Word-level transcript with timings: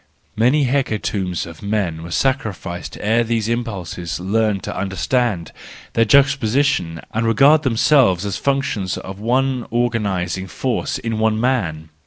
Many 0.35 0.63
hecatombs 0.65 1.45
of 1.45 1.61
men 1.61 2.01
were 2.01 2.09
sacrificed 2.09 2.97
ere 3.01 3.23
these 3.23 3.47
impulses 3.47 4.19
learned 4.19 4.63
to 4.63 4.75
understand 4.75 5.51
their 5.93 6.05
juxtaposition 6.05 7.01
and 7.13 7.27
regard 7.27 7.61
themselves 7.61 8.25
as 8.25 8.35
functions 8.35 8.97
of 8.97 9.19
one 9.19 9.67
organising 9.69 10.47
force 10.47 10.97
in 10.97 11.19
one 11.19 11.39
man 11.39 11.89